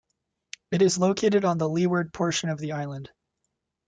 [0.71, 3.11] It is located on the leeward portion of the island.